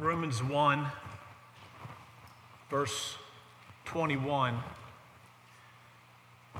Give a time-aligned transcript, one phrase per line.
[0.00, 0.86] Romans 1,
[2.70, 3.16] verse
[3.84, 4.58] 21.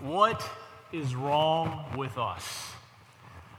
[0.03, 0.47] What
[0.93, 2.73] is wrong with us?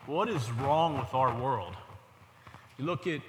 [0.05, 1.75] What is wrong with our world?
[2.78, 3.21] You look at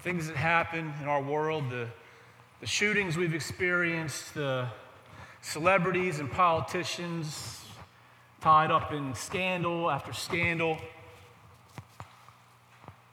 [0.00, 1.88] things that happen in our world, the,
[2.60, 4.68] the shootings we've experienced, the
[5.40, 7.64] celebrities and politicians
[8.42, 10.76] tied up in scandal after scandal.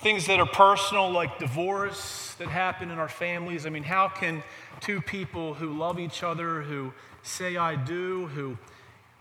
[0.04, 3.66] Things that are personal, like divorce that happen in our families.
[3.66, 4.44] I mean, how can
[4.82, 8.58] two people who love each other, who say, I do, who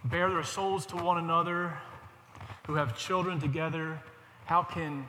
[0.05, 1.79] bear their souls to one another,
[2.67, 4.03] who have children together,
[4.47, 5.07] how can,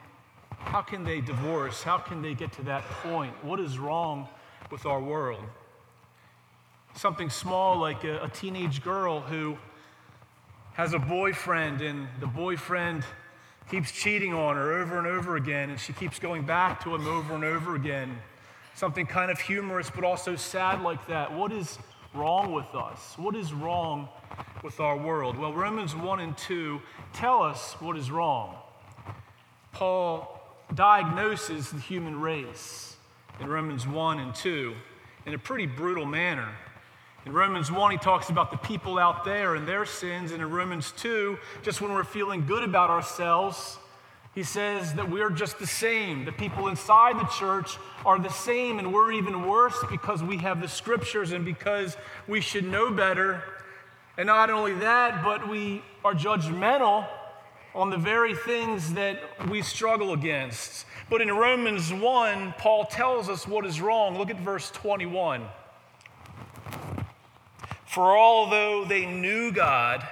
[0.59, 1.81] how can they divorce?
[1.81, 3.33] How can they get to that point?
[3.43, 4.27] What is wrong
[4.69, 5.43] with our world?
[6.93, 9.57] Something small like a, a teenage girl who
[10.73, 13.03] has a boyfriend, and the boyfriend
[13.69, 17.07] keeps cheating on her over and over again, and she keeps going back to him
[17.07, 18.17] over and over again.
[18.75, 21.31] Something kind of humorous, but also sad like that.
[21.31, 21.77] What is
[22.13, 23.15] wrong with us?
[23.17, 24.09] What is wrong
[24.63, 25.37] with our world?
[25.37, 26.81] Well, Romans 1 and 2
[27.13, 28.55] tell us what is wrong.
[29.71, 30.41] Paul
[30.73, 32.95] diagnoses the human race
[33.39, 34.73] in Romans 1 and 2
[35.25, 36.49] in a pretty brutal manner.
[37.25, 40.31] In Romans 1, he talks about the people out there and their sins.
[40.31, 43.77] And in Romans 2, just when we're feeling good about ourselves,
[44.35, 46.25] he says that we're just the same.
[46.25, 50.59] The people inside the church are the same, and we're even worse because we have
[50.59, 51.95] the scriptures and because
[52.27, 53.41] we should know better.
[54.17, 57.07] And not only that, but we are judgmental
[57.73, 60.85] on the very things that we struggle against.
[61.09, 64.17] But in Romans 1, Paul tells us what is wrong.
[64.17, 65.43] Look at verse 21.
[67.93, 70.03] For although they knew God,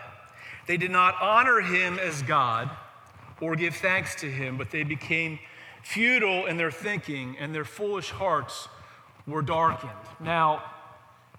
[0.67, 2.69] they did not honor him as God
[3.39, 5.39] or give thanks to him, but they became
[5.81, 8.67] futile in their thinking, and their foolish hearts
[9.25, 9.89] were darkened.
[10.19, 10.63] Now,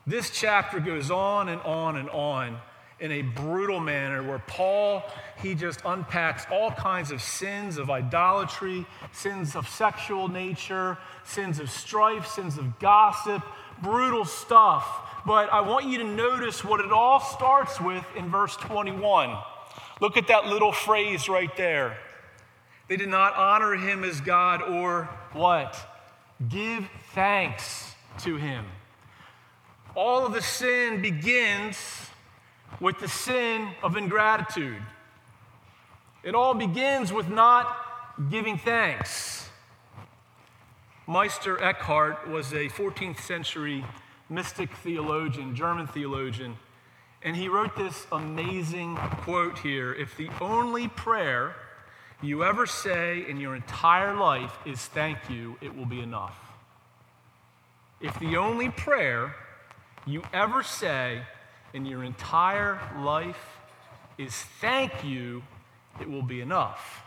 [0.04, 2.58] this chapter goes on and on and on
[2.98, 5.04] in a brutal manner where Paul
[5.40, 11.70] he just unpacks all kinds of sins of idolatry, sins of sexual nature, sins of
[11.70, 13.44] strife, sins of gossip,
[13.80, 18.56] brutal stuff but I want you to notice what it all starts with in verse
[18.56, 19.36] 21.
[20.00, 21.96] Look at that little phrase right there.
[22.88, 25.78] They did not honor him as God or what?
[26.48, 28.66] Give thanks to him.
[29.94, 31.78] All of the sin begins
[32.80, 34.82] with the sin of ingratitude.
[36.24, 37.76] It all begins with not
[38.30, 39.48] giving thanks.
[41.06, 43.84] Meister Eckhart was a 14th century
[44.32, 46.56] mystic theologian, German theologian,
[47.22, 51.54] and he wrote this amazing quote here If the only prayer
[52.22, 56.38] you ever say in your entire life is thank you, it will be enough.
[58.00, 59.36] If the only prayer
[60.06, 61.22] you ever say
[61.74, 63.58] in your entire life
[64.18, 65.42] is thank you,
[66.00, 67.02] it will be enough.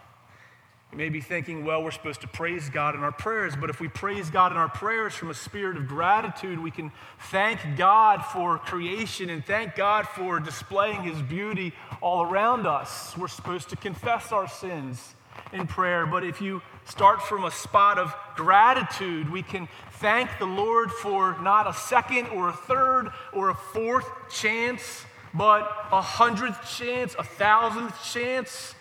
[0.95, 3.81] You may be thinking, well, we're supposed to praise God in our prayers, but if
[3.81, 6.89] we praise God in our prayers from a spirit of gratitude, we can
[7.31, 13.13] thank God for creation and thank God for displaying His beauty all around us.
[13.17, 15.15] We're supposed to confess our sins
[15.51, 20.45] in prayer, but if you start from a spot of gratitude, we can thank the
[20.45, 26.73] Lord for not a second or a third or a fourth chance, but a hundredth
[26.77, 28.75] chance, a thousandth chance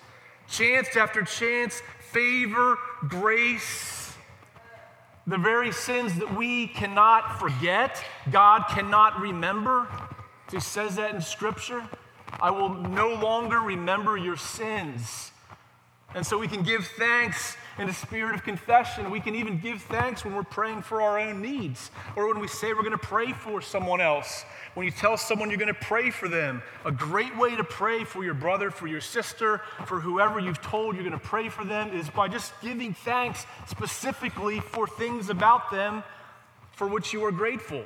[0.49, 1.83] chance after chance,
[2.15, 4.15] favor, grace,
[5.27, 9.89] the very sins that we cannot forget, God cannot remember.
[10.51, 11.83] He says that in Scripture.
[12.41, 15.33] I will no longer remember your sins.
[16.15, 19.11] And so we can give thanks in a spirit of confession.
[19.11, 22.49] We can even give thanks when we're praying for our own needs or when we
[22.49, 24.45] say we're going to pray for someone else.
[24.75, 28.05] When you tell someone you're going to pray for them, a great way to pray
[28.05, 31.65] for your brother, for your sister, for whoever you've told you're going to pray for
[31.65, 36.03] them is by just giving thanks specifically for things about them
[36.73, 37.85] for which you are grateful.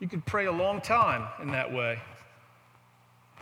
[0.00, 2.00] You could pray a long time in that way.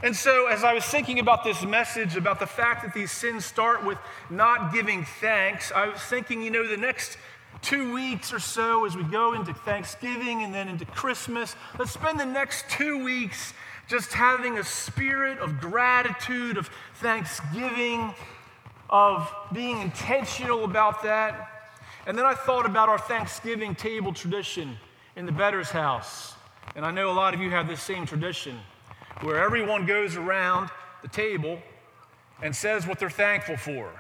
[0.03, 3.45] And so, as I was thinking about this message, about the fact that these sins
[3.45, 3.99] start with
[4.31, 7.19] not giving thanks, I was thinking, you know, the next
[7.61, 12.19] two weeks or so as we go into Thanksgiving and then into Christmas, let's spend
[12.19, 13.53] the next two weeks
[13.89, 18.15] just having a spirit of gratitude, of thanksgiving,
[18.89, 21.49] of being intentional about that.
[22.07, 24.79] And then I thought about our Thanksgiving table tradition
[25.17, 26.35] in the Better's house.
[26.75, 28.59] And I know a lot of you have this same tradition
[29.23, 30.71] where everyone goes around
[31.03, 31.61] the table
[32.43, 33.91] and says what they're thankful for.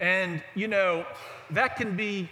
[0.00, 1.04] And, you know,
[1.50, 2.28] that can be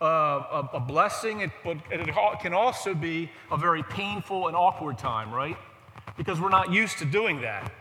[0.00, 5.32] uh, a, a, blessing, but it can also be a very painful and awkward time,
[5.32, 5.56] right?
[6.18, 7.72] Because we're not used to doing that.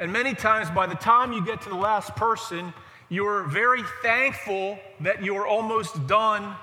[0.00, 2.72] And many times, by the time you get to the last person,
[3.10, 6.56] you're very thankful that you're almost done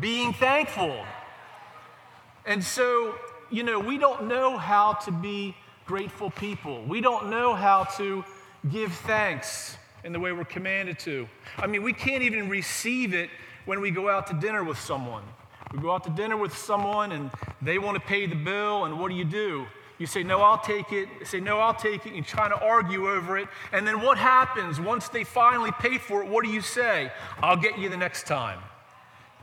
[0.00, 1.04] being thankful.
[2.46, 3.14] And so,
[3.50, 5.54] you know, we don't know how to be
[5.86, 6.82] grateful people.
[6.84, 8.24] We don't know how to
[8.70, 11.28] give thanks in the way we're commanded to.
[11.58, 13.30] I mean, we can't even receive it
[13.64, 15.22] when we go out to dinner with someone.
[15.72, 17.30] We go out to dinner with someone and
[17.62, 19.66] they want to pay the bill, and what do you do?
[19.98, 21.08] You say, No, I'll take it.
[21.20, 22.14] You say, No, I'll take it.
[22.14, 23.48] You're trying to argue over it.
[23.72, 26.28] And then what happens once they finally pay for it?
[26.28, 27.10] What do you say?
[27.40, 28.60] I'll get you the next time.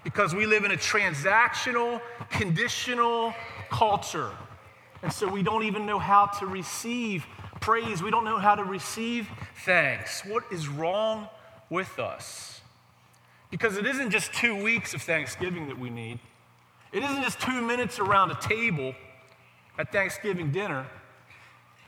[0.04, 3.34] Because we live in a transactional, conditional
[3.70, 4.32] culture.
[5.04, 7.26] And so we don't even know how to receive
[7.60, 8.02] praise.
[8.02, 9.28] We don't know how to receive
[9.66, 10.26] thanks.
[10.26, 11.28] What is wrong
[11.70, 12.62] with us?
[13.52, 16.20] Because it isn't just two weeks of Thanksgiving that we need,
[16.92, 18.96] it isn't just two minutes around a table
[19.78, 20.86] at Thanksgiving dinner.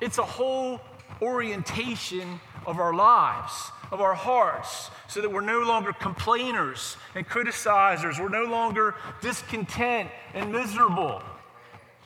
[0.01, 0.81] It's a whole
[1.21, 8.19] orientation of our lives, of our hearts, so that we're no longer complainers and criticizers.
[8.19, 11.21] We're no longer discontent and miserable.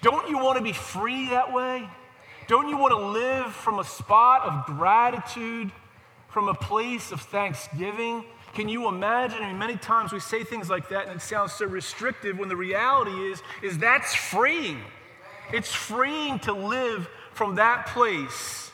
[0.01, 1.87] Don't you want to be free that way?
[2.47, 5.71] Don't you want to live from a spot of gratitude,
[6.29, 8.23] from a place of thanksgiving?
[8.53, 9.43] Can you imagine?
[9.43, 12.49] I mean, many times we say things like that and it sounds so restrictive when
[12.49, 14.81] the reality is, is that's freeing.
[15.53, 18.71] It's freeing to live from that place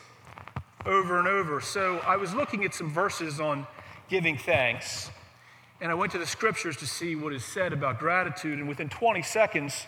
[0.86, 1.60] over and over.
[1.60, 3.66] So I was looking at some verses on
[4.08, 5.10] giving thanks,
[5.80, 8.88] and I went to the scriptures to see what is said about gratitude, and within
[8.88, 9.86] 20 seconds,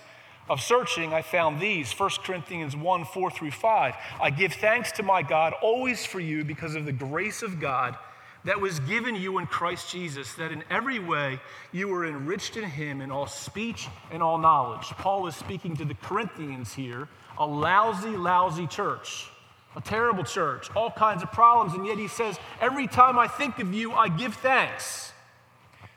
[0.48, 3.94] of searching, I found these 1 Corinthians 1 4 through 5.
[4.20, 7.96] I give thanks to my God always for you because of the grace of God
[8.44, 11.40] that was given you in Christ Jesus, that in every way
[11.72, 14.86] you were enriched in him in all speech and all knowledge.
[14.90, 19.28] Paul is speaking to the Corinthians here, a lousy, lousy church,
[19.76, 23.58] a terrible church, all kinds of problems, and yet he says, Every time I think
[23.58, 25.12] of you, I give thanks.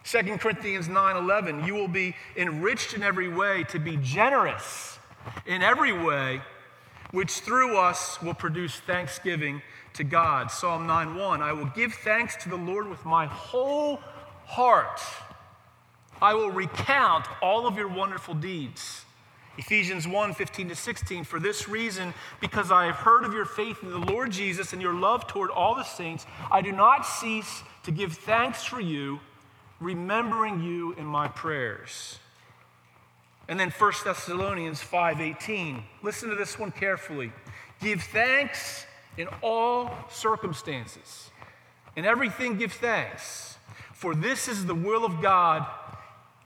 [0.03, 4.97] 2 Corinthians 9:11 you will be enriched in every way to be generous
[5.45, 6.41] in every way
[7.11, 9.61] which through us will produce thanksgiving
[9.93, 10.49] to God.
[10.49, 13.97] Psalm 9:1 I will give thanks to the Lord with my whole
[14.45, 15.01] heart.
[16.21, 19.05] I will recount all of your wonderful deeds.
[19.57, 21.23] Ephesians 1 15 to 16.
[21.25, 24.81] For this reason, because I have heard of your faith in the Lord Jesus and
[24.81, 29.19] your love toward all the saints, I do not cease to give thanks for you
[29.81, 32.19] remembering you in my prayers.
[33.49, 35.83] And then 1 Thessalonians 5:18.
[36.01, 37.33] Listen to this one carefully.
[37.81, 38.85] Give thanks
[39.17, 41.31] in all circumstances.
[41.95, 43.57] In everything give thanks,
[43.93, 45.65] for this is the will of God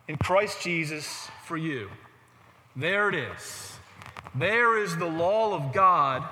[0.08, 1.92] in Christ Jesus for you.
[2.76, 3.78] There it is.
[4.34, 6.24] There is the law of God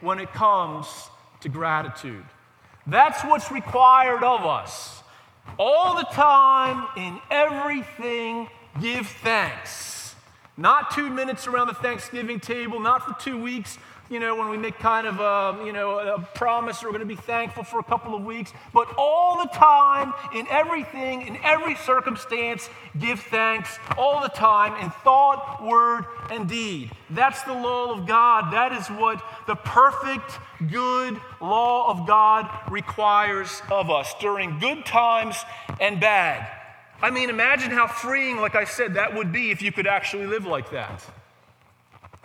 [0.00, 0.86] when it comes
[1.40, 2.24] to gratitude.
[2.86, 5.01] That's what's required of us.
[5.58, 8.48] All the time, in everything,
[8.80, 10.14] give thanks.
[10.56, 13.78] Not two minutes around the Thanksgiving table, not for two weeks,
[14.12, 17.06] you know, when we make kind of a, you know, a promise we're going to
[17.06, 21.74] be thankful for a couple of weeks, but all the time, in everything, in every
[21.76, 22.68] circumstance,
[22.98, 26.90] give thanks all the time in thought, word, and deed.
[27.08, 28.52] That's the law of God.
[28.52, 30.38] That is what the perfect,
[30.70, 35.36] good law of God requires of us during good times
[35.80, 36.46] and bad.
[37.00, 40.26] I mean, imagine how freeing, like I said, that would be if you could actually
[40.26, 41.00] live like that.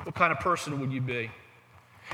[0.03, 1.31] What kind of person would you be?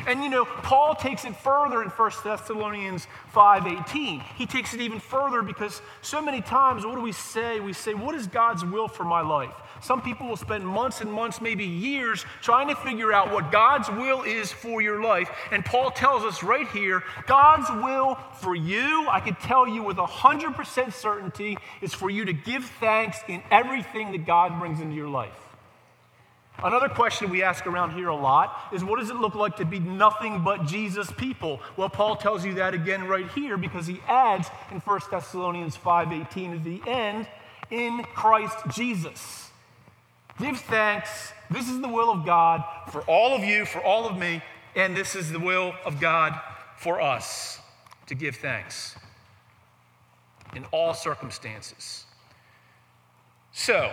[0.08, 4.22] And you know, Paul takes it further in 1 Thessalonians 5:18.
[4.36, 7.60] He takes it even further because so many times what do we say?
[7.60, 11.12] We say, "What is God's will for my life?" Some people will spend months and
[11.12, 15.30] months, maybe years, trying to figure out what God's will is for your life.
[15.52, 19.98] And Paul tells us right here God's will for you, I can tell you with
[19.98, 25.10] 100% certainty, is for you to give thanks in everything that God brings into your
[25.10, 25.53] life.
[26.62, 29.66] Another question we ask around here a lot is what does it look like to
[29.66, 31.60] be nothing but Jesus people?
[31.78, 36.54] Well, Paul tells you that again right here because he adds in 1 Thessalonians 5:18
[36.54, 37.28] at the end,
[37.70, 39.50] in Christ Jesus.
[40.40, 41.34] Give thanks.
[41.50, 44.42] This is the will of God for all of you, for all of me,
[44.76, 46.40] and this is the will of God
[46.78, 47.60] for us
[48.08, 48.96] to give thanks
[50.56, 52.06] in all circumstances.
[53.52, 53.92] So,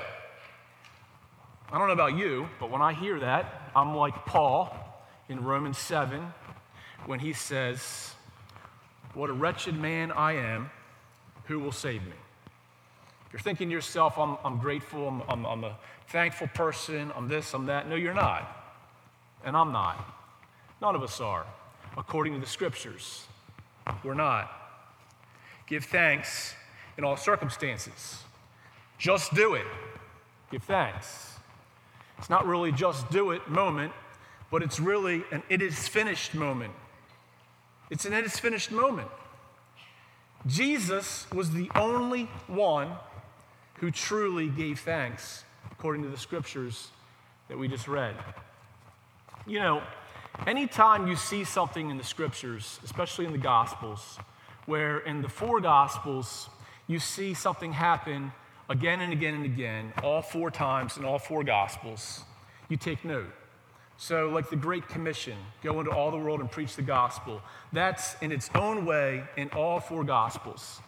[1.72, 4.76] I don't know about you, but when I hear that, I'm like Paul
[5.28, 6.20] in Romans 7
[7.06, 8.12] when he says,
[9.14, 10.70] What a wretched man I am,
[11.44, 12.12] who will save me?
[13.32, 17.54] You're thinking to yourself, I'm, I'm grateful, I'm, I'm, I'm a thankful person, I'm this,
[17.54, 17.88] I'm that.
[17.88, 18.56] No, you're not.
[19.44, 20.04] And I'm not.
[20.82, 21.46] None of us are,
[21.96, 23.26] according to the scriptures.
[24.02, 24.50] We're not.
[25.68, 26.54] Give thanks
[26.98, 28.24] in all circumstances.
[28.98, 29.66] Just do it.
[30.50, 31.36] Give thanks.
[32.20, 33.94] It's not really just do it moment,
[34.50, 36.74] but it's really an it is finished moment.
[37.88, 39.08] It's an it is finished moment.
[40.46, 42.90] Jesus was the only one
[43.76, 46.88] who truly gave thanks, according to the scriptures
[47.48, 48.14] that we just read.
[49.46, 49.82] You know,
[50.46, 54.18] anytime you see something in the scriptures, especially in the Gospels,
[54.66, 56.50] where in the four Gospels
[56.86, 58.32] you see something happen
[58.70, 62.22] again and again and again, all four times in all four Gospels,
[62.68, 63.30] you take note.
[63.98, 67.42] So, like the Great Commission, go into all the world and preach the gospel.
[67.70, 70.80] That's in its own way in all four Gospels.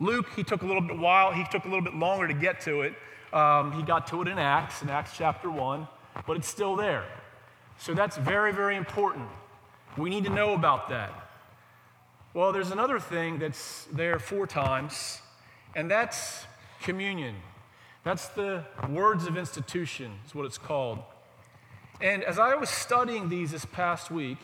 [0.00, 2.60] Luke, he took a little bit while, he took a little bit longer to get
[2.62, 2.94] to it.
[3.32, 5.86] Um, he got to it in Acts, in Acts chapter 1,
[6.26, 7.04] but it's still there.
[7.78, 9.28] So that's very, very important.
[9.96, 11.12] We need to know about that.
[12.34, 15.20] Well, there's another thing that's there four times,
[15.74, 16.46] and that's
[16.80, 17.36] communion.
[18.04, 21.00] That's the words of institution, is what it's called.
[22.00, 24.38] And as I was studying these this past week,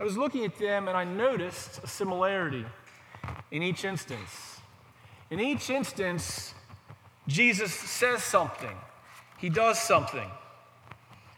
[0.00, 2.64] I was looking at them and I noticed a similarity
[3.50, 4.60] in each instance.
[5.30, 6.54] In each instance,
[7.28, 8.76] Jesus says something,
[9.38, 10.28] he does something.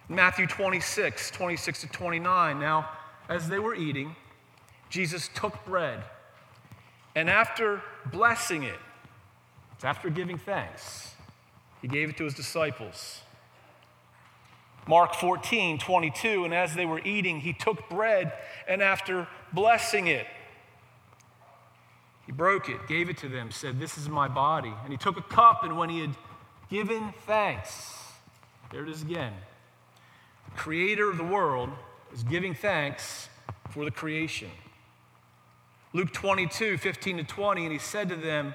[0.08, 2.60] Matthew 26, 26 to 29.
[2.60, 2.90] Now,
[3.28, 4.14] as they were eating,
[4.90, 6.04] Jesus took bread,
[7.14, 8.78] and after blessing it,
[9.84, 11.14] after giving thanks,
[11.82, 13.20] he gave it to his disciples.
[14.86, 18.32] Mark 14, 22, and as they were eating, he took bread,
[18.68, 20.26] and after blessing it,
[22.26, 24.72] he broke it, gave it to them, said, This is my body.
[24.82, 26.14] And he took a cup, and when he had
[26.70, 27.92] given thanks,
[28.70, 29.32] there it is again.
[30.46, 31.70] The creator of the world
[32.12, 33.28] is giving thanks
[33.70, 34.50] for the creation.
[35.92, 38.54] Luke 22, 15 to 20, and he said to them,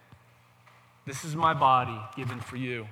[1.05, 2.87] this is my body given for you.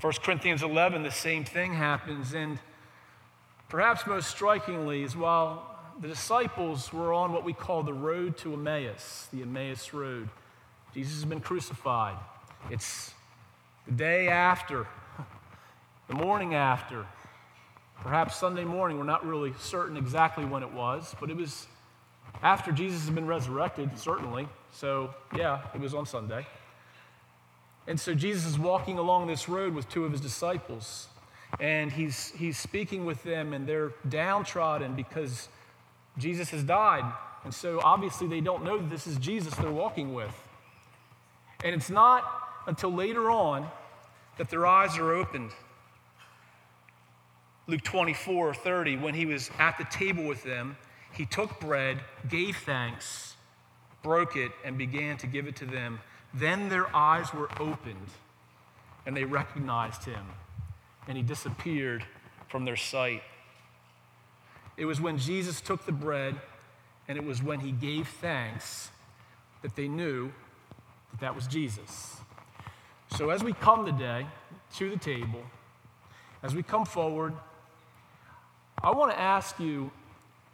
[0.00, 2.34] 1 Corinthians 11, the same thing happens.
[2.34, 2.58] And
[3.68, 5.70] perhaps most strikingly is while
[6.00, 10.28] the disciples were on what we call the road to Emmaus, the Emmaus Road,
[10.92, 12.16] Jesus has been crucified.
[12.70, 13.12] It's
[13.86, 14.86] the day after,
[16.08, 17.06] the morning after,
[18.00, 18.98] perhaps Sunday morning.
[18.98, 21.66] We're not really certain exactly when it was, but it was
[22.42, 24.48] after Jesus had been resurrected, certainly.
[24.72, 26.46] So, yeah, it was on Sunday.
[27.86, 31.08] And so Jesus is walking along this road with two of his disciples,
[31.60, 35.48] and he's, he's speaking with them, and they're downtrodden because
[36.18, 37.04] Jesus has died.
[37.44, 40.34] And so obviously they don't know that this is Jesus they're walking with.
[41.62, 42.24] And it's not
[42.66, 43.68] until later on
[44.38, 45.50] that their eyes are opened.
[47.66, 50.76] Luke 24 30, when he was at the table with them,
[51.12, 53.36] he took bread, gave thanks,
[54.02, 56.00] broke it, and began to give it to them.
[56.34, 58.08] Then their eyes were opened
[59.06, 60.24] and they recognized him,
[61.06, 62.04] and he disappeared
[62.48, 63.22] from their sight.
[64.76, 66.34] It was when Jesus took the bread
[67.06, 68.90] and it was when he gave thanks
[69.62, 70.32] that they knew
[71.10, 72.16] that that was Jesus.
[73.16, 74.26] So as we come today
[74.76, 75.42] to the table,
[76.42, 77.34] as we come forward,
[78.82, 79.90] I want to ask you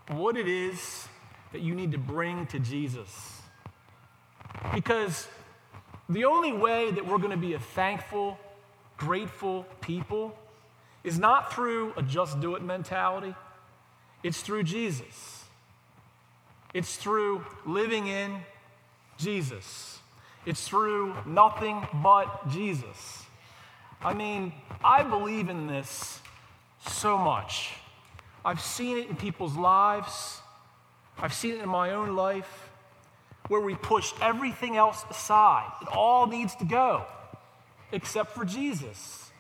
[0.09, 1.09] what it is
[1.53, 3.41] that you need to bring to Jesus.
[4.75, 5.27] Because
[6.11, 8.37] the only way that we're going to be a thankful,
[8.97, 10.37] grateful people
[11.05, 13.35] is not through a just do it mentality,
[14.23, 15.45] it's through Jesus.
[16.75, 18.43] It's through living in
[19.19, 19.99] Jesus.
[20.47, 23.25] It's through nothing but Jesus.
[24.03, 24.53] I mean,
[24.85, 26.21] I believe in this
[26.87, 27.73] so much.
[28.45, 30.41] I've seen it in people's lives,
[31.19, 32.70] I've seen it in my own life
[33.49, 35.71] where we push everything else aside.
[35.83, 37.05] It all needs to go,
[37.93, 39.31] except for Jesus.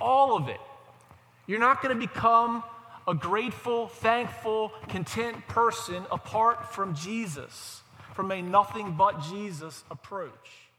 [0.00, 0.60] All of it.
[1.46, 2.62] You're not going to become
[3.08, 7.82] a grateful, thankful, content person apart from Jesus,
[8.14, 10.69] from a nothing but Jesus approach.